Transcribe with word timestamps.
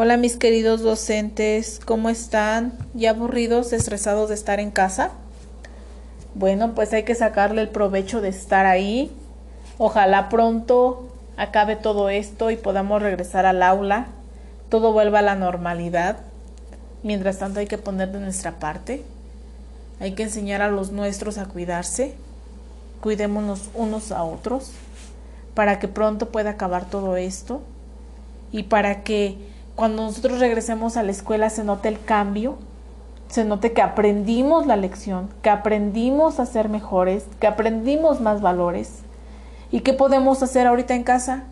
Hola 0.00 0.16
mis 0.16 0.36
queridos 0.36 0.82
docentes, 0.82 1.80
¿cómo 1.84 2.08
están? 2.08 2.72
¿Ya 2.94 3.10
aburridos, 3.10 3.72
estresados 3.72 4.28
de 4.28 4.36
estar 4.36 4.60
en 4.60 4.70
casa? 4.70 5.10
Bueno, 6.36 6.72
pues 6.76 6.92
hay 6.92 7.02
que 7.02 7.16
sacarle 7.16 7.62
el 7.62 7.68
provecho 7.68 8.20
de 8.20 8.28
estar 8.28 8.64
ahí. 8.64 9.10
Ojalá 9.76 10.28
pronto 10.28 11.08
acabe 11.36 11.74
todo 11.74 12.10
esto 12.10 12.52
y 12.52 12.56
podamos 12.56 13.02
regresar 13.02 13.44
al 13.44 13.60
aula, 13.60 14.06
todo 14.68 14.92
vuelva 14.92 15.18
a 15.18 15.22
la 15.22 15.34
normalidad. 15.34 16.18
Mientras 17.02 17.38
tanto 17.38 17.58
hay 17.58 17.66
que 17.66 17.76
poner 17.76 18.12
de 18.12 18.20
nuestra 18.20 18.60
parte. 18.60 19.02
Hay 19.98 20.12
que 20.12 20.22
enseñar 20.22 20.62
a 20.62 20.68
los 20.68 20.92
nuestros 20.92 21.38
a 21.38 21.46
cuidarse. 21.46 22.14
Cuidémonos 23.00 23.68
unos 23.74 24.12
a 24.12 24.22
otros 24.22 24.70
para 25.54 25.80
que 25.80 25.88
pronto 25.88 26.28
pueda 26.28 26.50
acabar 26.50 26.88
todo 26.88 27.16
esto 27.16 27.62
y 28.52 28.62
para 28.62 29.02
que 29.02 29.57
cuando 29.78 30.02
nosotros 30.02 30.40
regresemos 30.40 30.96
a 30.96 31.04
la 31.04 31.12
escuela 31.12 31.50
se 31.50 31.62
note 31.62 31.86
el 31.86 32.02
cambio, 32.02 32.58
se 33.28 33.44
note 33.44 33.72
que 33.72 33.80
aprendimos 33.80 34.66
la 34.66 34.74
lección, 34.74 35.28
que 35.40 35.50
aprendimos 35.50 36.40
a 36.40 36.46
ser 36.46 36.68
mejores, 36.68 37.26
que 37.38 37.46
aprendimos 37.46 38.20
más 38.20 38.40
valores. 38.40 39.02
¿Y 39.70 39.82
qué 39.82 39.92
podemos 39.92 40.42
hacer 40.42 40.66
ahorita 40.66 40.96
en 40.96 41.04
casa? 41.04 41.44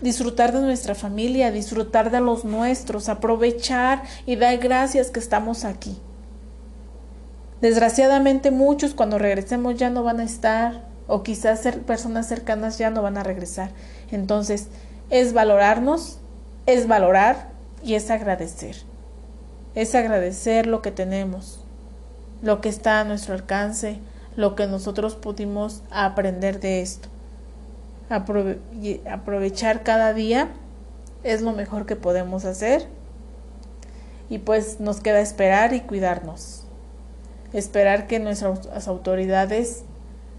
Disfrutar 0.00 0.50
de 0.50 0.62
nuestra 0.62 0.96
familia, 0.96 1.52
disfrutar 1.52 2.10
de 2.10 2.20
los 2.20 2.44
nuestros, 2.44 3.08
aprovechar 3.08 4.02
y 4.26 4.34
dar 4.34 4.58
gracias 4.58 5.12
que 5.12 5.20
estamos 5.20 5.64
aquí. 5.64 5.96
Desgraciadamente 7.60 8.50
muchos 8.50 8.94
cuando 8.94 9.16
regresemos 9.20 9.76
ya 9.76 9.90
no 9.90 10.02
van 10.02 10.18
a 10.18 10.24
estar 10.24 10.82
o 11.06 11.22
quizás 11.22 11.60
personas 11.86 12.26
cercanas 12.26 12.78
ya 12.78 12.90
no 12.90 13.00
van 13.00 13.16
a 13.16 13.22
regresar. 13.22 13.70
Entonces 14.10 14.66
es 15.08 15.34
valorarnos 15.34 16.18
es 16.66 16.86
valorar 16.88 17.48
y 17.82 17.94
es 17.94 18.10
agradecer. 18.10 18.76
Es 19.74 19.94
agradecer 19.94 20.66
lo 20.66 20.82
que 20.82 20.90
tenemos, 20.90 21.60
lo 22.42 22.60
que 22.60 22.68
está 22.68 23.00
a 23.00 23.04
nuestro 23.04 23.34
alcance, 23.34 23.98
lo 24.36 24.54
que 24.54 24.66
nosotros 24.66 25.14
pudimos 25.14 25.82
aprender 25.90 26.60
de 26.60 26.82
esto. 26.82 27.08
aprovechar 28.08 29.82
cada 29.82 30.12
día 30.12 30.48
es 31.24 31.42
lo 31.42 31.52
mejor 31.52 31.86
que 31.86 31.96
podemos 31.96 32.44
hacer 32.44 32.86
y 34.28 34.38
pues 34.38 34.80
nos 34.80 35.00
queda 35.00 35.20
esperar 35.20 35.72
y 35.72 35.80
cuidarnos. 35.80 36.62
Esperar 37.52 38.06
que 38.06 38.18
nuestras 38.18 38.88
autoridades 38.88 39.84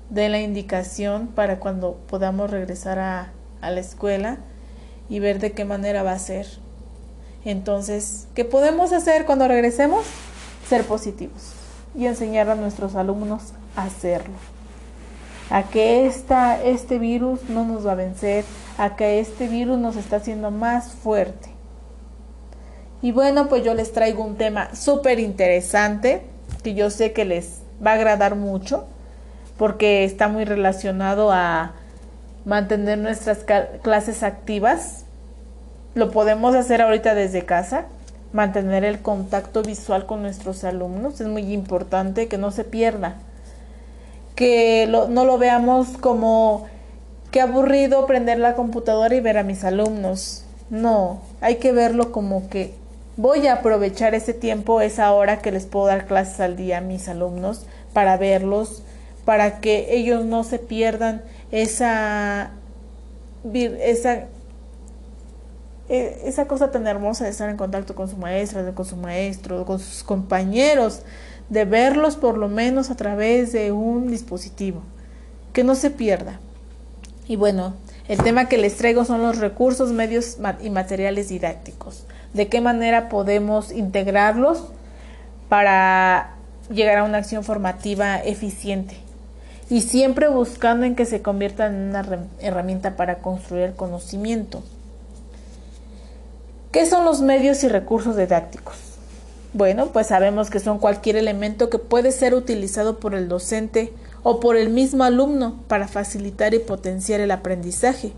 den 0.10 0.32
la 0.32 0.40
indicación 0.40 1.28
para 1.28 1.60
cuando 1.60 1.98
podamos 2.08 2.52
regresar 2.52 3.00
a, 3.00 3.32
la 3.62 3.80
escuela 3.80 4.38
y 5.10 5.20
ver 5.20 5.40
de 5.40 5.52
qué 5.52 5.66
manera 5.66 6.04
va 6.04 6.12
a 6.12 6.20
ser. 6.20 6.48
Entonces, 7.46 8.28
¿qué 8.36 8.46
podemos 8.46 8.92
hacer 8.92 9.26
cuando 9.26 9.48
regresemos? 9.48 10.06
Ser 10.68 10.84
positivos 10.84 11.54
y 11.96 12.06
enseñar 12.06 12.50
a 12.50 12.56
nuestros 12.56 12.96
alumnos 12.96 13.54
a 13.76 13.84
hacerlo. 13.84 14.36
A 15.50 15.64
que 15.64 16.06
esta, 16.06 16.62
este 16.62 17.00
virus 17.00 17.50
no 17.50 17.64
nos 17.64 17.88
va 17.88 17.94
a 17.94 17.96
vencer, 17.96 18.44
a 18.78 18.96
que 18.96 19.20
este 19.20 19.48
virus 19.48 19.80
nos 19.80 19.96
está 19.96 20.18
haciendo 20.18 20.52
más 20.52 20.92
fuerte. 20.92 21.50
Y 23.02 23.12
bueno, 23.12 23.48
pues 23.48 23.64
yo 23.64 23.74
les 23.74 23.94
traigo 23.94 24.24
un 24.24 24.36
tema 24.36 24.76
súper 24.76 25.20
interesante 25.20 26.24
que 26.64 26.74
yo 26.74 26.90
sé 26.90 27.14
que 27.14 27.26
les 27.26 27.62
va 27.86 27.92
a 27.92 27.94
agradar 27.96 28.36
mucho 28.36 28.88
porque 29.58 30.04
está 30.04 30.28
muy 30.28 30.46
relacionado 30.46 31.32
a 31.32 31.74
mantener 32.48 32.98
nuestras 32.98 33.40
clases 33.84 34.24
activas. 34.24 35.04
Lo 35.96 36.12
podemos 36.12 36.56
hacer 36.56 36.82
ahorita 36.82 37.14
desde 37.14 37.44
casa, 37.44 37.88
mantener 38.32 38.86
el 38.86 39.02
contacto 39.02 39.64
visual 39.64 40.06
con 40.06 40.22
nuestros 40.22 40.64
alumnos. 40.64 41.20
Es 41.20 41.28
muy 41.28 41.54
importante 41.54 42.30
que 42.30 42.38
no 42.38 42.52
se 42.52 42.64
pierda, 42.64 43.16
que 44.36 44.88
no 44.88 45.26
lo 45.26 45.38
veamos 45.38 45.90
como 46.00 46.68
que 47.32 47.42
aburrido 47.42 48.08
prender 48.08 48.40
la 48.40 48.56
computadora 48.56 49.14
y 49.14 49.20
ver 49.20 49.38
a 49.38 49.44
mis 49.44 49.66
alumnos. 49.66 50.46
No, 50.70 51.20
hay 51.42 51.58
que 51.58 51.74
verlo 51.74 52.14
como 52.14 52.48
que 52.48 52.74
voy 53.18 53.48
a 53.48 53.56
aprovechar 53.56 54.16
ese 54.16 54.34
tiempo, 54.34 54.80
esa 54.80 55.12
hora 55.12 55.40
que 55.40 55.52
les 55.52 55.66
puedo 55.66 55.88
dar 55.88 56.06
clases 56.06 56.40
al 56.40 56.56
día 56.56 56.78
a 56.78 56.82
mis 56.82 57.10
alumnos 57.10 57.66
para 57.92 58.16
verlos, 58.16 58.84
para 59.26 59.60
que 59.60 59.94
ellos 59.98 60.24
no 60.24 60.46
se 60.46 60.60
pierdan 60.60 61.22
esa, 61.52 62.52
esa, 63.54 64.28
e, 65.90 66.22
esa 66.26 66.48
cosa 66.48 66.72
tan 66.72 66.88
hermosa 66.88 67.24
de 67.24 67.30
estar 67.30 67.50
en 67.50 67.58
contacto 67.58 67.96
con 67.96 68.10
su 68.10 68.18
maestra, 68.18 68.74
con 68.74 68.86
su 68.86 68.98
maestro, 68.98 69.66
con 69.66 69.80
sus 69.80 70.04
compañeros, 70.04 71.02
de 71.50 71.66
verlos 71.66 72.18
por 72.18 72.38
lo 72.38 72.50
menos 72.50 72.90
a 72.90 72.96
través 72.96 73.54
de 73.54 73.72
un 73.72 74.10
dispositivo, 74.10 74.82
que 75.54 75.64
no 75.64 75.76
se 75.76 75.90
pierda. 75.90 76.40
Y 77.28 77.36
bueno, 77.36 77.74
el 78.08 78.22
tema 78.24 78.48
que 78.48 78.58
les 78.58 78.78
traigo 78.78 79.06
son 79.06 79.22
los 79.22 79.38
recursos, 79.40 79.92
medios 79.92 80.38
y 80.62 80.70
materiales 80.70 81.30
didácticos. 81.30 82.06
De 82.34 82.48
qué 82.48 82.62
manera 82.62 83.10
podemos 83.10 83.72
integrarlos 83.72 84.66
para 85.50 86.36
llegar 86.70 86.98
a 86.98 87.04
una 87.04 87.18
acción 87.20 87.44
formativa 87.44 88.18
eficiente 88.18 89.07
y 89.70 89.82
siempre 89.82 90.28
buscando 90.28 90.86
en 90.86 90.96
que 90.96 91.06
se 91.06 91.22
conviertan 91.22 91.76
en 91.76 91.90
una 91.90 92.28
herramienta 92.40 92.96
para 92.96 93.20
construir 93.20 93.64
el 93.64 93.74
conocimiento. 93.74 94.64
¿Qué 96.72 96.86
son 96.86 97.06
los 97.06 97.22
medios 97.22 97.64
y 97.64 97.68
recursos 97.68 98.16
didácticos? 98.16 98.76
Bueno, 99.54 99.88
pues 99.88 100.08
sabemos 100.08 100.50
que 100.50 100.60
son 100.60 100.78
cualquier 100.78 101.16
elemento 101.16 101.70
que 101.70 101.80
puede 101.80 102.12
ser 102.12 102.34
utilizado 102.34 103.00
por 103.00 103.16
el 103.16 103.28
docente 103.28 103.94
o 104.24 104.40
por 104.40 104.56
el 104.56 104.70
mismo 104.70 105.04
alumno 105.04 105.60
para 105.68 105.88
facilitar 105.88 106.54
y 106.54 106.60
potenciar 106.60 107.22
el 107.22 107.32
aprendizaje. 107.32 108.14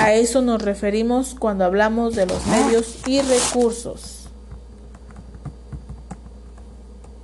A 0.00 0.12
eso 0.12 0.42
nos 0.42 0.62
referimos 0.62 1.34
cuando 1.38 1.64
hablamos 1.64 2.14
de 2.14 2.26
los 2.26 2.46
medios 2.46 2.98
y 3.06 3.20
recursos. 3.22 4.28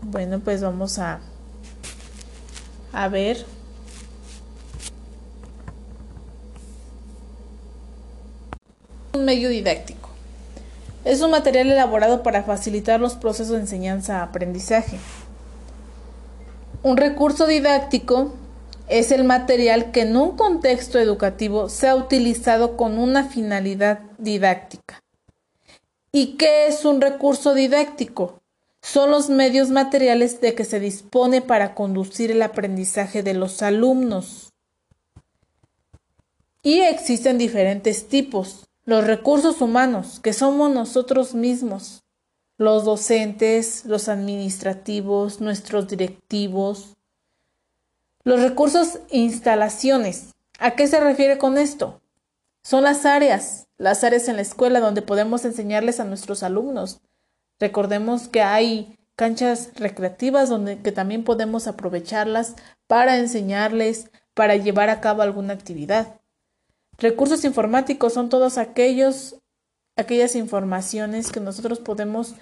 Bueno, 0.03 0.41
pues 0.41 0.63
vamos 0.63 0.99
a 0.99 1.21
a 2.93 3.09
ver. 3.09 3.45
Un 9.15 9.25
medio 9.25 9.49
didáctico. 9.49 10.11
Es 11.05 11.21
un 11.21 11.31
material 11.31 11.71
elaborado 11.71 12.23
para 12.23 12.43
facilitar 12.43 13.01
los 13.01 13.15
procesos 13.15 13.55
de 13.55 13.61
enseñanza-aprendizaje. 13.61 14.99
Un 16.83 16.97
recurso 16.97 17.47
didáctico 17.47 18.33
es 18.89 19.11
el 19.11 19.25
material 19.25 19.91
que 19.91 20.03
en 20.03 20.17
un 20.17 20.37
contexto 20.37 20.99
educativo 20.99 21.69
se 21.69 21.89
ha 21.89 21.97
utilizado 21.97 22.77
con 22.77 22.99
una 22.99 23.25
finalidad 23.25 24.01
didáctica. 24.19 25.01
¿Y 26.13 26.37
qué 26.37 26.67
es 26.67 26.85
un 26.85 27.01
recurso 27.01 27.55
didáctico? 27.55 28.41
Son 28.87 29.11
los 29.11 29.29
medios 29.31 29.71
materiales 29.71 30.41
de 30.41 30.55
que 30.55 30.65
se 30.65 30.79
dispone 30.79 31.43
para 31.43 31.75
conducir 31.75 32.31
el 32.31 32.41
aprendizaje 32.41 33.25
de 33.25 33.35
los 33.35 33.61
alumnos. 33.61 34.53
Y 36.63 36.83
existen 36.83 37.37
diferentes 37.37 38.07
tipos. 38.07 38.69
Los 38.85 39.05
recursos 39.05 39.61
humanos, 39.61 40.21
que 40.21 40.33
somos 40.33 40.71
nosotros 40.71 41.35
mismos, 41.35 42.05
los 42.59 42.85
docentes, 42.85 43.85
los 43.87 44.09
administrativos, 44.09 45.41
nuestros 45.41 45.89
directivos. 45.89 46.97
Los 48.23 48.41
recursos 48.41 49.01
instalaciones. 49.11 50.33
¿A 50.61 50.77
qué 50.77 50.87
se 50.87 51.01
refiere 51.01 51.39
con 51.39 51.59
esto? 51.59 52.01
Son 52.63 52.85
las 52.85 53.05
áreas, 53.05 53.67
las 53.79 54.05
áreas 54.05 54.29
en 54.29 54.37
la 54.37 54.43
escuela 54.43 54.79
donde 54.79 55.03
podemos 55.03 55.45
enseñarles 55.45 55.99
a 55.99 56.05
nuestros 56.05 56.45
alumnos 56.45 57.01
Recordemos 57.59 58.29
que 58.29 58.43
hay 58.43 58.99
canchas 59.17 59.71
recreativas 59.77 60.49
donde 60.49 60.83
que 60.83 60.93
también 60.93 61.25
podemos 61.25 61.67
aprovecharlas 61.67 62.55
para 62.87 63.19
enseñarles, 63.19 64.11
para 64.35 64.57
llevar 64.57 64.91
a 64.91 65.01
cabo 65.01 65.23
alguna 65.23 65.55
actividad. 65.55 66.21
Recursos 66.99 67.45
informáticos 67.45 68.13
son 68.13 68.29
todos 68.29 68.59
aquellos 68.59 69.37
aquellas 69.97 70.37
informaciones 70.37 71.33
que 71.33 71.41
nosotros 71.41 71.81
podemos 71.81 72.35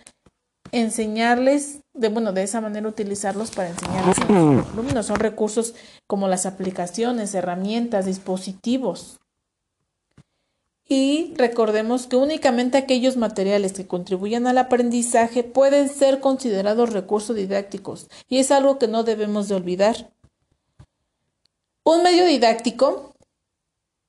enseñarles, 0.73 1.81
de 1.93 2.09
bueno, 2.09 2.33
de 2.33 2.43
esa 2.43 2.61
manera 2.61 2.89
utilizarlos 2.89 3.53
para 3.53 3.69
enseñarles 3.69 4.19
a 4.19 4.33
los 4.33 4.67
alumnos. 4.73 5.07
Son 5.07 5.17
recursos 5.17 5.75
como 6.07 6.27
las 6.27 6.47
aplicaciones, 6.47 7.35
herramientas, 7.35 8.07
dispositivos. 8.07 9.21
Y 10.87 11.33
recordemos 11.37 12.07
que 12.07 12.17
únicamente 12.17 12.77
aquellos 12.77 13.17
materiales 13.17 13.73
que 13.73 13.87
contribuyan 13.87 14.47
al 14.47 14.59
aprendizaje 14.59 15.43
pueden 15.43 15.89
ser 15.89 16.21
considerados 16.21 16.93
recursos 16.93 17.35
didácticos 17.35 18.09
y 18.29 18.39
es 18.39 18.51
algo 18.51 18.79
que 18.79 18.89
no 18.89 19.03
debemos 19.03 19.49
de 19.49 19.55
olvidar. 19.55 20.13
Un 21.85 22.03
medio 22.03 22.27
didáctico 22.27 23.15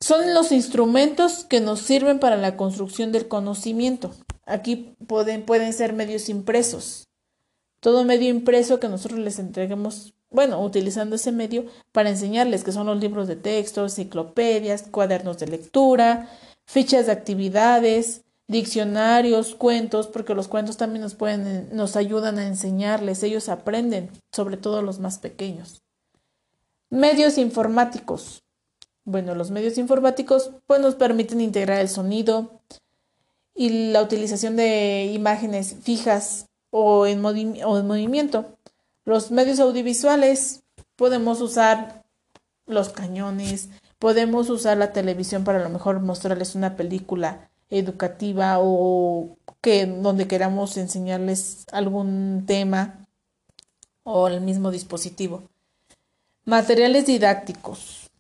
son 0.01 0.33
los 0.33 0.51
instrumentos 0.51 1.45
que 1.45 1.62
nos 1.62 1.80
sirven 1.80 2.19
para 2.19 2.36
la 2.36 2.57
construcción 2.57 3.12
del 3.13 3.27
conocimiento. 3.27 4.12
Aquí 4.45 4.95
pueden, 5.07 5.44
pueden 5.45 5.72
ser 5.74 5.94
medios 5.94 6.27
impresos. 6.27 7.07
Todo 7.80 8.04
medio 8.04 8.30
impreso 8.30 8.80
que 8.80 8.89
nosotros 8.89 9.19
les 9.19 9.39
entreguemos, 9.39 10.13
bueno, 10.30 10.62
utilizando 10.62 11.16
ese 11.16 11.31
medio 11.31 11.66
para 11.92 12.10
enseñarles 12.10 12.63
que 12.63 12.72
son 12.72 12.88
los 12.88 13.00
libros 13.00 13.27
de 13.27 13.36
texto, 13.36 13.83
enciclopedias, 13.83 14.83
cuadernos 14.83 15.38
de 15.39 15.48
lectura, 15.48 16.30
fichas 16.66 17.06
de 17.06 17.12
actividades, 17.12 18.24
diccionarios, 18.48 19.56
cuentos, 19.56 20.08
porque 20.08 20.36
los 20.36 20.48
cuentos 20.48 20.78
también 20.78 21.02
nos 21.02 21.16
pueden, 21.16 21.70
nos 21.76 21.96
ayudan 21.96 22.38
a 22.38 22.48
enseñarles, 22.48 23.24
ellos 23.24 23.50
aprenden, 23.50 24.12
sobre 24.32 24.58
todo 24.58 24.82
los 24.82 25.00
más 25.00 25.20
pequeños. 25.20 25.82
Medios 26.90 27.38
informáticos. 27.38 28.44
Bueno, 29.04 29.36
los 29.36 29.52
medios 29.52 29.78
informáticos 29.78 30.52
pues 30.66 30.80
nos 30.82 30.96
permiten 30.96 31.42
integrar 31.42 31.80
el 31.80 31.90
sonido 31.90 32.62
y 33.54 33.92
la 33.92 34.02
utilización 34.02 34.56
de 34.56 35.12
imágenes 35.14 35.76
fijas 35.82 36.48
o 36.72 37.06
en, 37.06 37.24
o 37.24 37.78
en 37.78 37.88
movimiento. 37.88 38.58
Los 39.06 39.32
medios 39.32 39.60
audiovisuales 39.60 40.64
podemos 40.96 41.42
usar 41.42 42.04
los 42.66 42.90
cañones, 42.90 43.70
podemos 44.00 44.50
usar 44.50 44.78
la 44.78 44.94
televisión 44.94 45.44
para 45.44 45.60
a 45.60 45.64
lo 45.64 45.70
mejor 45.70 46.00
mostrarles 46.00 46.56
una 46.56 46.76
película 46.76 47.50
educativa 47.70 48.58
o 48.60 49.38
que 49.62 49.86
donde 49.86 50.28
queramos 50.28 50.78
enseñarles 50.78 51.66
algún 51.72 52.44
tema 52.46 53.08
o 54.04 54.28
el 54.28 54.42
mismo 54.42 54.72
dispositivo. 54.72 55.50
Materiales 56.46 57.08
didácticos. 57.08 58.12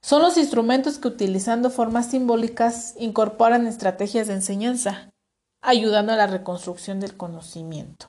Son 0.00 0.22
los 0.22 0.36
instrumentos 0.36 0.98
que 0.98 1.08
utilizando 1.08 1.70
formas 1.70 2.10
simbólicas 2.10 2.94
incorporan 2.98 3.66
estrategias 3.66 4.26
de 4.26 4.34
enseñanza, 4.34 5.12
ayudando 5.60 6.12
a 6.12 6.16
la 6.16 6.26
reconstrucción 6.26 7.00
del 7.00 7.16
conocimiento. 7.16 8.06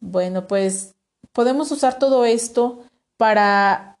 Bueno, 0.00 0.46
pues 0.46 0.94
podemos 1.32 1.70
usar 1.72 1.98
todo 1.98 2.24
esto 2.24 2.84
para 3.16 3.95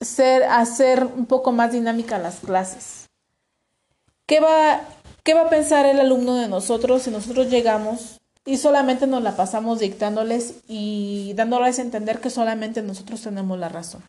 hacer 0.00 1.04
un 1.04 1.26
poco 1.26 1.52
más 1.52 1.72
dinámica 1.72 2.18
las 2.18 2.36
clases. 2.36 3.08
¿Qué 4.26 4.40
va, 4.40 4.80
¿Qué 5.22 5.34
va 5.34 5.42
a 5.42 5.50
pensar 5.50 5.86
el 5.86 6.00
alumno 6.00 6.36
de 6.36 6.48
nosotros 6.48 7.02
si 7.02 7.10
nosotros 7.10 7.50
llegamos 7.50 8.20
y 8.44 8.56
solamente 8.56 9.06
nos 9.06 9.22
la 9.22 9.36
pasamos 9.36 9.78
dictándoles 9.80 10.54
y 10.66 11.32
dándoles 11.34 11.78
a 11.78 11.82
entender 11.82 12.20
que 12.20 12.30
solamente 12.30 12.82
nosotros 12.82 13.20
tenemos 13.22 13.58
la 13.58 13.68
razón? 13.68 14.02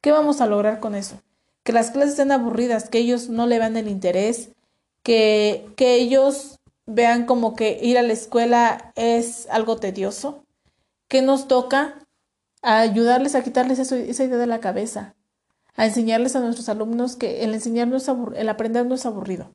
¿Qué 0.00 0.10
vamos 0.10 0.40
a 0.40 0.46
lograr 0.46 0.80
con 0.80 0.94
eso? 0.94 1.20
Que 1.62 1.72
las 1.72 1.90
clases 1.90 2.12
estén 2.12 2.32
aburridas, 2.32 2.88
que 2.88 2.98
ellos 2.98 3.28
no 3.28 3.46
le 3.46 3.58
vean 3.58 3.76
el 3.76 3.88
interés, 3.88 4.50
que, 5.02 5.66
que 5.76 5.94
ellos 5.94 6.58
vean 6.86 7.26
como 7.26 7.54
que 7.54 7.78
ir 7.82 7.98
a 7.98 8.02
la 8.02 8.14
escuela 8.14 8.92
es 8.96 9.46
algo 9.50 9.76
tedioso, 9.76 10.44
que 11.08 11.22
nos 11.22 11.46
toca 11.46 11.94
ayudarles 12.62 13.34
a 13.34 13.44
quitarles 13.44 13.78
esa 13.78 14.24
idea 14.24 14.38
de 14.38 14.46
la 14.46 14.60
cabeza, 14.60 15.14
a 15.78 15.86
enseñarles 15.86 16.34
a 16.34 16.40
nuestros 16.40 16.68
alumnos 16.68 17.14
que 17.14 17.44
el 17.44 17.54
enseñar 17.54 17.88
el 18.34 18.48
aprender 18.48 18.84
no 18.84 18.96
es 18.96 19.06
aburrido. 19.06 19.54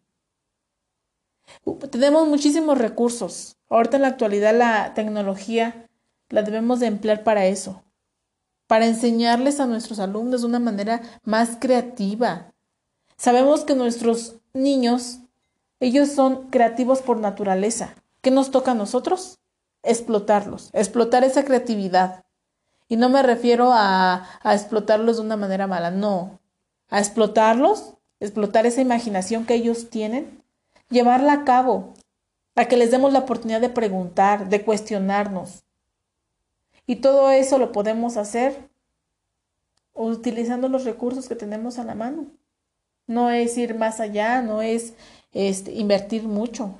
Tenemos 1.91 2.29
muchísimos 2.29 2.77
recursos. 2.77 3.57
Ahorita 3.69 3.97
en 3.97 4.03
la 4.03 4.07
actualidad 4.07 4.57
la 4.57 4.93
tecnología 4.93 5.89
la 6.29 6.41
debemos 6.41 6.79
de 6.79 6.87
emplear 6.87 7.25
para 7.25 7.45
eso, 7.47 7.83
para 8.67 8.87
enseñarles 8.87 9.59
a 9.59 9.65
nuestros 9.65 9.99
alumnos 9.99 10.41
de 10.41 10.47
una 10.47 10.59
manera 10.59 11.01
más 11.25 11.57
creativa. 11.59 12.53
Sabemos 13.17 13.65
que 13.65 13.75
nuestros 13.75 14.37
niños, 14.53 15.19
ellos 15.81 16.09
son 16.09 16.49
creativos 16.49 17.01
por 17.01 17.17
naturaleza. 17.17 17.95
¿Qué 18.21 18.31
nos 18.31 18.49
toca 18.49 18.71
a 18.71 18.75
nosotros? 18.75 19.39
Explotarlos, 19.83 20.69
explotar 20.71 21.25
esa 21.25 21.43
creatividad. 21.43 22.22
Y 22.93 22.95
no 22.95 23.09
me 23.09 23.23
refiero 23.23 23.71
a, 23.73 24.27
a 24.43 24.53
explotarlos 24.53 25.17
de 25.17 25.23
una 25.23 25.35
manera 25.35 25.65
mala, 25.65 25.89
no. 25.89 26.39
A 26.89 26.99
explotarlos, 26.99 27.95
explotar 28.19 28.67
esa 28.67 28.81
imaginación 28.81 29.47
que 29.47 29.55
ellos 29.55 29.89
tienen 29.89 30.43
llevarla 30.91 31.33
a 31.33 31.43
cabo, 31.43 31.95
a 32.53 32.65
que 32.65 32.77
les 32.77 32.91
demos 32.91 33.11
la 33.11 33.17
oportunidad 33.17 33.61
de 33.61 33.69
preguntar, 33.69 34.47
de 34.47 34.63
cuestionarnos. 34.63 35.63
Y 36.85 36.97
todo 36.97 37.31
eso 37.31 37.57
lo 37.57 37.71
podemos 37.71 38.15
hacer 38.15 38.69
utilizando 39.95 40.69
los 40.69 40.85
recursos 40.85 41.27
que 41.27 41.35
tenemos 41.35 41.79
a 41.79 41.85
la 41.85 41.95
mano. 41.95 42.27
No 43.07 43.31
es 43.31 43.57
ir 43.57 43.73
más 43.73 44.01
allá, 44.01 44.43
no 44.43 44.61
es 44.61 44.93
este, 45.31 45.71
invertir 45.71 46.27
mucho. 46.27 46.75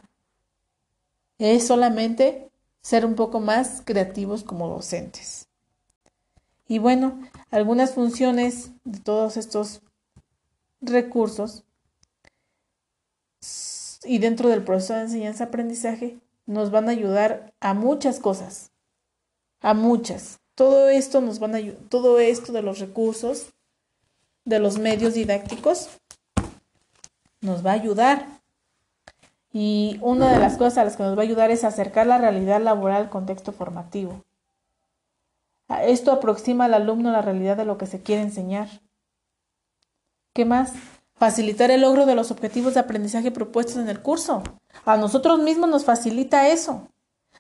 Es 1.40 1.66
solamente 1.66 2.52
ser 2.84 3.04
un 3.04 3.16
poco 3.16 3.40
más 3.40 3.82
creativos 3.84 4.44
como 4.44 4.68
docentes. 4.68 5.48
Y 6.68 6.80
bueno, 6.80 7.20
algunas 7.52 7.94
funciones 7.94 8.72
de 8.84 9.00
todos 9.00 9.38
estos 9.38 9.82
recursos 10.82 11.64
y 14.06 14.20
dentro 14.20 14.50
del 14.50 14.64
proceso 14.64 14.94
de 14.94 15.02
enseñanza-aprendizaje 15.02 16.20
nos 16.46 16.72
van 16.72 16.88
a 16.88 16.92
ayudar 16.92 17.54
a 17.60 17.74
muchas 17.74 18.20
cosas, 18.20 18.72
a 19.62 19.74
muchas. 19.74 20.40
Todo 20.56 20.90
esto 20.90 21.22
nos 21.22 21.40
van 21.40 21.56
a 21.56 21.60
todo 21.90 22.20
esto 22.20 22.52
de 22.52 22.62
los 22.62 22.80
recursos, 22.80 23.54
de 24.46 24.60
los 24.60 24.78
medios 24.78 25.14
didácticos, 25.14 25.90
nos 27.42 27.66
va 27.66 27.72
a 27.72 27.76
ayudar. 27.76 28.42
Y 29.52 30.00
una 30.02 30.32
de 30.32 30.40
las 30.40 30.58
cosas 30.58 30.80
a 30.80 30.84
las 30.84 30.98
que 30.98 31.04
nos 31.04 31.16
va 31.16 31.22
a 31.22 31.26
ayudar 31.26 31.52
es 31.52 31.64
acercar 31.64 32.08
la 32.08 32.18
realidad 32.18 32.62
laboral 32.62 33.04
al 33.04 33.10
contexto 33.10 33.52
formativo. 33.52 34.24
Esto 35.70 36.12
aproxima 36.12 36.66
al 36.66 36.74
alumno 36.74 37.10
a 37.10 37.14
la 37.14 37.22
realidad 37.22 37.58
de 37.58 37.66
lo 37.66 37.78
que 37.78 37.88
se 37.88 38.02
quiere 38.02 38.22
enseñar. 38.22 38.70
¿Qué 40.34 40.46
más? 40.46 40.74
facilitar 41.24 41.72
el 41.72 41.82
logro 41.82 42.06
de 42.06 42.16
los 42.16 42.32
objetivos 42.32 42.74
de 42.74 42.82
aprendizaje 42.82 43.32
propuestos 43.32 43.78
en 43.78 43.88
el 43.88 44.02
curso. 44.02 44.44
A 44.84 44.98
nosotros 44.98 45.40
mismos 45.40 45.70
nos 45.70 45.86
facilita 45.86 46.50
eso. 46.50 46.90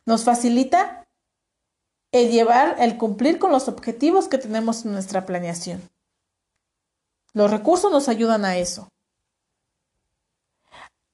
Nos 0.05 0.23
facilita 0.23 1.05
el 2.13 2.31
llevar, 2.31 2.77
el 2.79 2.97
cumplir 2.97 3.39
con 3.39 3.51
los 3.51 3.67
objetivos 3.67 4.29
que 4.29 4.37
tenemos 4.37 4.85
en 4.85 4.93
nuestra 4.93 5.25
planeación. 5.25 5.81
Los 7.33 7.51
recursos 7.51 7.91
nos 7.91 8.07
ayudan 8.07 8.45
a 8.45 8.55
eso. 8.55 8.87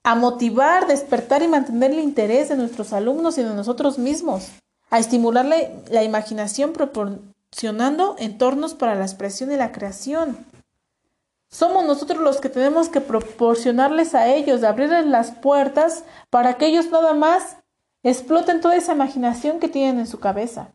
A 0.04 0.14
motivar, 0.14 0.86
despertar 0.86 1.42
y 1.42 1.48
mantener 1.48 1.92
el 1.92 2.00
interés 2.00 2.50
de 2.50 2.58
nuestros 2.58 2.94
alumnos 2.94 3.40
y 3.40 3.44
de 3.44 3.54
nosotros 3.54 3.98
mismos. 3.98 4.50
A 4.90 5.00
estimular 5.00 5.46
la, 5.46 6.04
imaginación 6.04 6.74
proporcionando 6.74 8.16
entornos 8.20 8.74
para 8.74 8.96
la 8.96 9.06
expresión 9.06 9.52
y 9.52 9.56
la 9.56 9.72
creación 9.72 10.46
somos 11.50 11.84
nosotros 11.84 12.22
los 12.22 12.40
que 12.40 12.50
tenemos 12.50 12.90
que 12.90 13.02
proporcionarles 13.02 14.14
a 14.14 14.28
ellos, 14.28 14.64
abrirles 14.64 15.08
las 15.08 15.32
puertas 15.32 16.04
para 16.30 16.58
que 16.58 16.68
ellos 16.68 16.92
nada 16.92 17.14
más 17.14 17.58
exploten 18.04 18.62
toda 18.62 18.76
esa 18.76 18.94
imaginación 18.94 19.60
que 19.60 19.68
tienen 19.68 20.00
en 20.00 20.08
su 20.08 20.20
cabeza. 20.20 20.74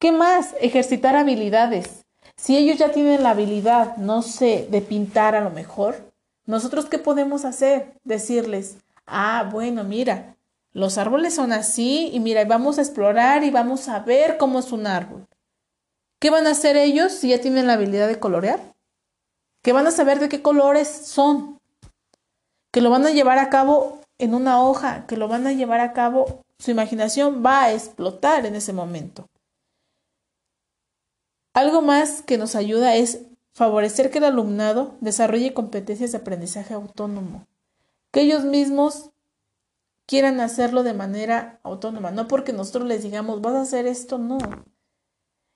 ¿Qué 0.00 0.10
más? 0.10 0.54
Ejercitar 0.60 1.14
habilidades. 1.14 2.04
Si 2.36 2.56
ellos 2.56 2.76
ya 2.76 2.90
tienen 2.90 3.22
la 3.22 3.30
habilidad, 3.30 3.96
no 3.98 4.22
sé, 4.22 4.66
de 4.68 4.80
pintar 4.80 5.36
a 5.36 5.40
lo 5.40 5.50
mejor, 5.50 6.12
nosotros 6.44 6.86
qué 6.86 6.98
podemos 6.98 7.44
hacer? 7.44 8.00
Decirles, 8.02 8.78
ah, 9.06 9.48
bueno, 9.52 9.84
mira, 9.84 10.36
los 10.72 10.98
árboles 10.98 11.34
son 11.34 11.52
así 11.52 12.10
y 12.12 12.20
mira, 12.20 12.44
vamos 12.44 12.78
a 12.78 12.82
explorar 12.82 13.44
y 13.44 13.50
vamos 13.50 13.88
a 13.88 14.00
ver 14.00 14.38
cómo 14.38 14.58
es 14.58 14.72
un 14.72 14.86
árbol. 14.86 15.26
¿Qué 16.20 16.30
van 16.30 16.46
a 16.46 16.50
hacer 16.50 16.76
ellos 16.76 17.12
si 17.12 17.28
ya 17.28 17.40
tienen 17.40 17.66
la 17.66 17.74
habilidad 17.74 18.08
de 18.08 18.18
colorear? 18.18 18.72
que 19.62 19.72
van 19.72 19.86
a 19.86 19.92
saber 19.92 20.18
de 20.18 20.28
qué 20.28 20.42
colores 20.42 20.88
son, 20.88 21.58
que 22.72 22.80
lo 22.80 22.90
van 22.90 23.06
a 23.06 23.10
llevar 23.10 23.38
a 23.38 23.48
cabo 23.48 24.00
en 24.18 24.34
una 24.34 24.62
hoja, 24.62 25.06
que 25.06 25.16
lo 25.16 25.28
van 25.28 25.46
a 25.46 25.52
llevar 25.52 25.80
a 25.80 25.92
cabo, 25.92 26.42
su 26.58 26.70
imaginación 26.70 27.42
va 27.44 27.62
a 27.62 27.72
explotar 27.72 28.44
en 28.44 28.56
ese 28.56 28.72
momento. 28.72 29.26
Algo 31.54 31.82
más 31.82 32.22
que 32.22 32.38
nos 32.38 32.54
ayuda 32.54 32.96
es 32.96 33.20
favorecer 33.54 34.10
que 34.10 34.18
el 34.18 34.24
alumnado 34.24 34.96
desarrolle 35.00 35.54
competencias 35.54 36.12
de 36.12 36.18
aprendizaje 36.18 36.74
autónomo, 36.74 37.46
que 38.10 38.22
ellos 38.22 38.44
mismos 38.44 39.10
quieran 40.06 40.40
hacerlo 40.40 40.82
de 40.82 40.94
manera 40.94 41.60
autónoma, 41.62 42.10
no 42.10 42.28
porque 42.28 42.52
nosotros 42.52 42.86
les 42.86 43.02
digamos, 43.02 43.40
vas 43.40 43.54
a 43.54 43.62
hacer 43.62 43.86
esto, 43.86 44.18
no. 44.18 44.38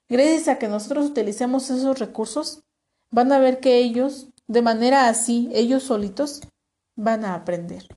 Gracias 0.09 0.47
a 0.47 0.57
que 0.57 0.67
nosotros 0.67 1.07
utilicemos 1.07 1.69
esos 1.69 1.99
recursos, 1.99 2.63
van 3.11 3.31
a 3.31 3.39
ver 3.39 3.59
que 3.59 3.77
ellos, 3.77 4.29
de 4.47 4.61
manera 4.61 5.09
así, 5.09 5.49
ellos 5.53 5.83
solitos, 5.83 6.41
van 6.95 7.25
a 7.25 7.35
aprender. 7.35 7.87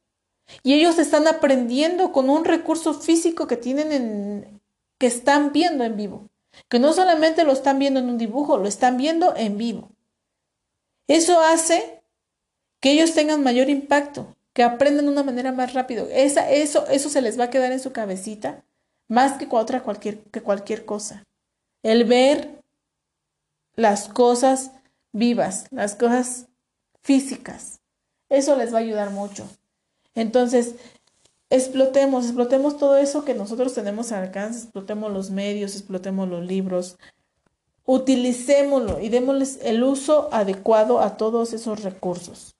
Y 0.63 0.73
ellos 0.73 0.97
están 0.97 1.27
aprendiendo 1.27 2.11
con 2.11 2.29
un 2.29 2.45
recurso 2.45 2.93
físico 2.93 3.47
que 3.47 3.57
tienen 3.57 3.91
en, 3.91 4.61
que 4.97 5.07
están 5.07 5.51
viendo 5.51 5.83
en 5.83 5.95
vivo, 5.95 6.29
que 6.67 6.79
no 6.79 6.93
solamente 6.93 7.43
lo 7.43 7.51
están 7.51 7.77
viendo 7.77 7.99
en 7.99 8.09
un 8.09 8.17
dibujo, 8.17 8.57
lo 8.57 8.67
están 8.67 8.97
viendo 8.97 9.35
en 9.35 9.57
vivo. 9.57 9.89
Eso 11.07 11.39
hace 11.39 12.01
que 12.79 12.91
ellos 12.91 13.13
tengan 13.13 13.43
mayor 13.43 13.69
impacto, 13.69 14.35
que 14.53 14.63
aprendan 14.63 15.05
de 15.05 15.11
una 15.11 15.23
manera 15.23 15.51
más 15.51 15.73
rápido. 15.73 16.07
Esa, 16.11 16.49
eso, 16.49 16.87
eso 16.87 17.09
se 17.09 17.21
les 17.21 17.39
va 17.39 17.45
a 17.45 17.49
quedar 17.49 17.71
en 17.71 17.79
su 17.79 17.91
cabecita 17.91 18.63
más 19.07 19.37
que 19.37 19.47
otra 19.51 19.83
cualquier, 19.83 20.19
que 20.31 20.41
cualquier 20.41 20.85
cosa. 20.85 21.25
El 21.83 22.03
ver 22.05 22.63
las 23.75 24.09
cosas 24.09 24.71
vivas, 25.11 25.67
las 25.71 25.95
cosas 25.95 26.47
físicas. 27.01 27.79
Eso 28.29 28.55
les 28.55 28.73
va 28.73 28.77
a 28.77 28.81
ayudar 28.81 29.11
mucho. 29.11 29.47
Entonces, 30.13 30.75
explotemos, 31.49 32.25
explotemos 32.25 32.77
todo 32.77 32.97
eso 32.97 33.25
que 33.25 33.33
nosotros 33.33 33.73
tenemos 33.73 34.11
al 34.11 34.23
alcance, 34.23 34.63
explotemos 34.63 35.11
los 35.11 35.31
medios, 35.31 35.75
explotemos 35.75 36.27
los 36.27 36.45
libros, 36.45 36.97
utilicémoslo 37.85 38.99
y 38.99 39.09
démosles 39.09 39.59
el 39.63 39.83
uso 39.83 40.29
adecuado 40.31 40.99
a 40.99 41.17
todos 41.17 41.53
esos 41.53 41.83
recursos. 41.83 42.55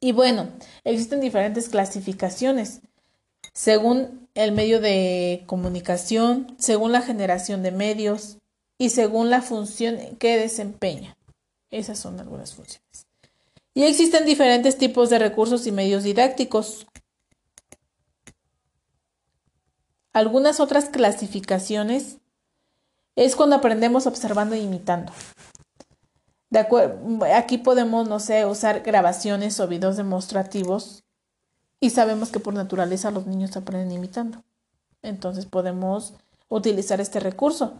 Y 0.00 0.12
bueno, 0.12 0.48
existen 0.84 1.20
diferentes 1.20 1.68
clasificaciones 1.68 2.80
según 3.52 4.28
el 4.34 4.52
medio 4.52 4.80
de 4.80 5.44
comunicación, 5.46 6.54
según 6.58 6.92
la 6.92 7.02
generación 7.02 7.62
de 7.62 7.72
medios 7.72 8.38
y 8.78 8.90
según 8.90 9.30
la 9.30 9.42
función 9.42 9.98
que 10.18 10.38
desempeña. 10.38 11.16
Esas 11.70 11.98
son 11.98 12.18
algunas 12.20 12.54
funciones. 12.54 13.06
Y 13.74 13.84
existen 13.84 14.24
diferentes 14.24 14.78
tipos 14.78 15.10
de 15.10 15.18
recursos 15.18 15.66
y 15.66 15.72
medios 15.72 16.02
didácticos. 16.02 16.86
Algunas 20.12 20.58
otras 20.58 20.86
clasificaciones 20.86 22.18
es 23.14 23.36
cuando 23.36 23.56
aprendemos 23.56 24.06
observando 24.06 24.54
e 24.54 24.60
imitando. 24.60 25.12
De 26.48 26.66
aquí 27.32 27.58
podemos, 27.58 28.08
no 28.08 28.18
sé, 28.18 28.44
usar 28.44 28.80
grabaciones 28.80 29.60
o 29.60 29.68
videos 29.68 29.96
demostrativos 29.96 31.04
y 31.80 31.90
sabemos 31.90 32.30
que 32.30 32.40
por 32.40 32.54
naturaleza 32.54 33.10
los 33.10 33.26
niños 33.26 33.56
aprenden 33.56 33.92
imitando. 33.92 34.44
Entonces 35.02 35.46
podemos 35.46 36.14
utilizar 36.48 37.00
este 37.00 37.20
recurso. 37.20 37.74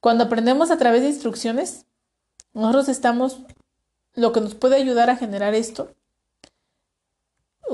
Cuando 0.00 0.24
aprendemos 0.24 0.70
a 0.70 0.76
través 0.76 1.02
de 1.02 1.08
instrucciones, 1.08 1.86
nosotros 2.52 2.88
estamos, 2.88 3.38
lo 4.14 4.32
que 4.32 4.40
nos 4.40 4.54
puede 4.54 4.76
ayudar 4.76 5.08
a 5.08 5.16
generar 5.16 5.54
esto 5.54 5.90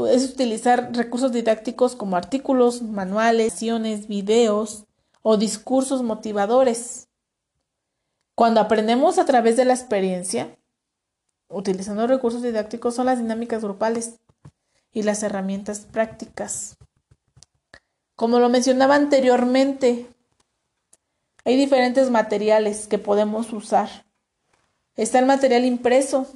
es 0.09 0.31
utilizar 0.31 0.95
recursos 0.95 1.33
didácticos 1.33 1.97
como 1.97 2.17
artículos, 2.17 2.83
manuales, 2.83 3.61
videos 4.07 4.85
o 5.23 5.37
discursos 5.37 6.03
motivadores 6.03 7.09
cuando 8.41 8.63
aprendemos 8.63 9.19
a 9.19 9.27
través 9.27 9.59
de 9.59 9.67
la 9.67 9.75
experiencia, 9.75 10.57
utilizando 11.51 12.07
recursos 12.07 12.41
didácticos, 12.41 12.95
son 12.95 13.05
las 13.05 13.19
dinámicas 13.19 13.63
grupales 13.63 14.19
y 14.93 15.03
las 15.03 15.23
herramientas 15.23 15.81
prácticas. 15.81 16.77
Como 18.17 18.39
lo 18.39 18.49
mencionaba 18.49 18.97
anteriormente, 18.97 20.07
hay 21.45 21.57
diferentes 21.57 22.11
materiales 22.11 22.87
que 22.87 22.99
podemos 22.99 23.53
usar. 23.53 23.89
Está 24.97 25.19
el 25.19 25.27
material 25.27 25.65
impreso, 25.65 26.27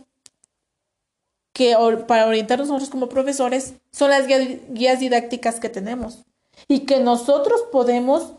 que 1.52 1.76
para 2.08 2.26
orientarnos 2.26 2.68
nosotros 2.68 2.90
como 2.90 3.08
profesores 3.08 3.74
son 3.92 4.10
las 4.10 4.26
guías 4.26 4.98
didácticas 4.98 5.60
que 5.60 5.68
tenemos 5.68 6.24
y 6.66 6.80
que 6.80 6.98
nosotros 7.00 7.62
podemos 7.70 8.34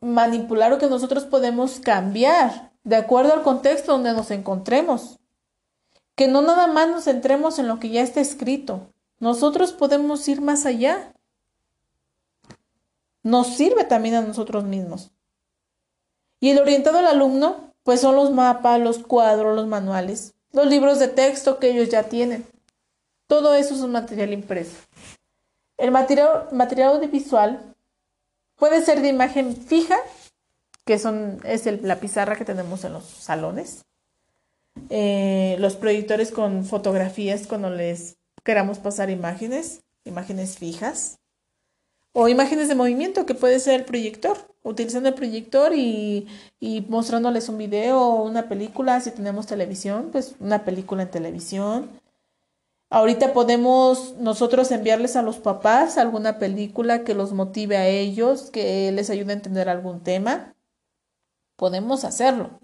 manipular 0.00 0.72
o 0.72 0.78
que 0.78 0.88
nosotros 0.88 1.24
podemos 1.24 1.80
cambiar 1.80 2.72
de 2.82 2.96
acuerdo 2.96 3.32
al 3.32 3.42
contexto 3.42 3.92
donde 3.92 4.12
nos 4.12 4.30
encontremos. 4.30 5.18
Que 6.14 6.28
no 6.28 6.42
nada 6.42 6.66
más 6.66 6.88
nos 6.88 7.04
centremos 7.04 7.58
en 7.58 7.68
lo 7.68 7.80
que 7.80 7.90
ya 7.90 8.02
está 8.02 8.20
escrito. 8.20 8.88
Nosotros 9.18 9.72
podemos 9.72 10.26
ir 10.28 10.40
más 10.40 10.66
allá. 10.66 11.12
Nos 13.22 13.48
sirve 13.56 13.84
también 13.84 14.14
a 14.14 14.22
nosotros 14.22 14.64
mismos. 14.64 15.10
Y 16.40 16.50
el 16.50 16.58
orientado 16.58 16.98
al 16.98 17.06
alumno, 17.06 17.72
pues 17.82 18.00
son 18.00 18.16
los 18.16 18.30
mapas, 18.30 18.80
los 18.80 18.98
cuadros, 18.98 19.56
los 19.56 19.66
manuales, 19.66 20.34
los 20.52 20.66
libros 20.66 20.98
de 20.98 21.08
texto 21.08 21.58
que 21.58 21.70
ellos 21.70 21.88
ya 21.88 22.04
tienen. 22.04 22.46
Todo 23.26 23.54
eso 23.54 23.74
es 23.74 23.80
un 23.80 23.92
material 23.92 24.32
impreso. 24.32 24.76
El 25.78 25.90
material, 25.90 26.48
material 26.52 26.96
audiovisual 26.96 27.74
Puede 28.56 28.84
ser 28.84 29.00
de 29.00 29.08
imagen 29.08 29.56
fija, 29.56 29.96
que 30.84 30.98
son, 30.98 31.40
es 31.44 31.66
la 31.82 31.98
pizarra 31.98 32.36
que 32.36 32.44
tenemos 32.44 32.84
en 32.84 32.92
los 32.92 33.04
salones. 33.04 33.84
Eh, 34.90 35.56
los 35.58 35.76
proyectores 35.76 36.30
con 36.30 36.64
fotografías 36.64 37.46
cuando 37.46 37.70
les 37.70 38.16
queramos 38.42 38.78
pasar 38.78 39.10
imágenes, 39.10 39.82
imágenes 40.04 40.58
fijas. 40.58 41.18
O 42.12 42.28
imágenes 42.28 42.68
de 42.68 42.76
movimiento, 42.76 43.26
que 43.26 43.34
puede 43.34 43.58
ser 43.58 43.74
el 43.74 43.84
proyector, 43.84 44.38
utilizando 44.62 45.08
el 45.08 45.16
proyector 45.16 45.74
y, 45.74 46.28
y 46.60 46.82
mostrándoles 46.82 47.48
un 47.48 47.58
video 47.58 48.00
o 48.00 48.22
una 48.24 48.48
película, 48.48 49.00
si 49.00 49.10
tenemos 49.10 49.46
televisión, 49.46 50.10
pues 50.12 50.36
una 50.38 50.64
película 50.64 51.02
en 51.02 51.10
televisión 51.10 51.90
Ahorita 52.94 53.32
podemos 53.32 54.14
nosotros 54.18 54.70
enviarles 54.70 55.16
a 55.16 55.22
los 55.22 55.38
papás 55.38 55.98
alguna 55.98 56.38
película 56.38 57.02
que 57.02 57.14
los 57.14 57.32
motive 57.32 57.76
a 57.76 57.88
ellos, 57.88 58.52
que 58.52 58.92
les 58.92 59.10
ayude 59.10 59.32
a 59.32 59.34
entender 59.34 59.68
algún 59.68 60.04
tema. 60.04 60.54
Podemos 61.56 62.04
hacerlo. 62.04 62.60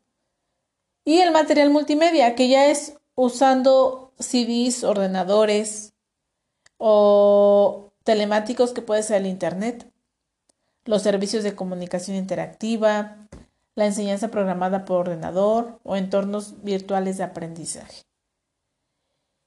Y 1.10 1.18
el 1.18 1.32
material 1.32 1.70
multimedia, 1.70 2.36
que 2.36 2.48
ya 2.48 2.66
es 2.66 2.96
usando 3.16 4.12
CDs, 4.20 4.84
ordenadores 4.84 5.92
o 6.78 7.90
telemáticos 8.04 8.70
que 8.70 8.80
puede 8.80 9.02
ser 9.02 9.22
el 9.22 9.26
Internet. 9.26 9.90
los 10.84 11.02
servicios 11.02 11.42
de 11.42 11.56
comunicación 11.56 12.16
interactiva, 12.16 13.26
la 13.74 13.86
enseñanza 13.86 14.28
programada 14.28 14.84
por 14.84 14.98
ordenador 14.98 15.80
o 15.82 15.96
entornos 15.96 16.62
virtuales 16.62 17.18
de 17.18 17.24
aprendizaje. 17.24 18.04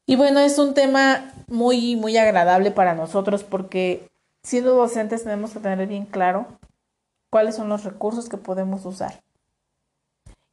Y 0.05 0.17
bueno, 0.17 0.41
es 0.41 0.59
un 0.59 0.73
tema 0.73 1.31
muy, 1.47 1.95
muy 1.95 2.17
agradable 2.17 2.71
para 2.71 2.93
nosotros 2.93 3.45
porque 3.45 4.11
siendo 4.43 4.75
docentes 4.75 5.23
tenemos 5.23 5.51
que 5.53 5.61
tener 5.61 5.87
bien 5.87 6.07
claro 6.07 6.45
cuáles 7.29 7.55
son 7.55 7.69
los 7.69 7.85
recursos 7.85 8.27
que 8.27 8.35
podemos 8.35 8.85
usar. 8.85 9.23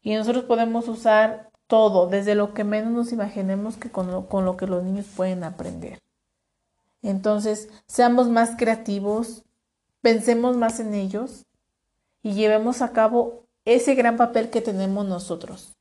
Y 0.02 0.14
nosotros 0.14 0.44
podemos 0.44 0.88
usar 0.88 1.50
todo, 1.66 2.08
desde 2.08 2.34
lo 2.34 2.52
que 2.52 2.64
menos 2.64 2.92
nos 2.92 3.12
imaginemos 3.12 3.76
que 3.76 3.90
con 3.90 4.10
lo, 4.10 4.28
con 4.28 4.44
lo 4.44 4.56
que 4.56 4.66
los 4.66 4.82
niños 4.82 5.06
pueden 5.14 5.44
aprender. 5.44 6.00
Entonces, 7.02 7.68
seamos 7.86 8.28
más 8.28 8.56
creativos, 8.56 9.44
pensemos 10.00 10.56
más 10.56 10.80
en 10.80 10.94
ellos 10.94 11.46
y 12.22 12.32
llevemos 12.32 12.82
a 12.82 12.92
cabo 12.92 13.44
ese 13.64 13.94
gran 13.94 14.16
papel 14.16 14.50
que 14.50 14.60
tenemos 14.60 15.06
nosotros, 15.06 15.76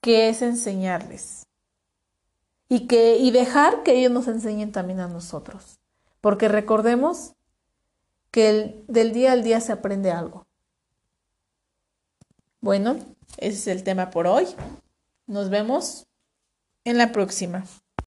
que 0.00 0.28
es 0.28 0.42
enseñarles. 0.42 1.46
Y, 2.68 2.86
que, 2.86 3.18
y 3.18 3.30
dejar 3.30 3.82
que 3.82 3.98
ellos 3.98 4.10
nos 4.10 4.26
enseñen 4.26 4.72
también 4.72 5.00
a 5.00 5.06
nosotros. 5.06 5.78
Porque 6.20 6.48
recordemos 6.48 7.34
que 8.30 8.82
del 8.88 9.12
día 9.12 9.32
al 9.32 9.44
día 9.44 9.60
se 9.60 9.70
aprende 9.70 10.10
algo. 10.10 10.46
Bueno, 12.60 12.96
ese 13.38 13.56
es 13.56 13.66
el 13.66 13.84
tema 13.84 14.10
por 14.10 14.26
hoy. 14.26 14.46
Nos 15.26 15.50
vemos 15.50 16.06
en 16.84 16.98
la 16.98 17.12
próxima. 17.12 17.64